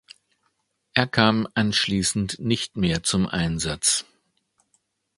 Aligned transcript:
Er 0.95 1.05
kam 1.05 1.47
anschließend 1.53 2.39
nicht 2.39 2.75
mehr 2.75 3.03
zum 3.03 3.27
Einsatz. 3.27 4.03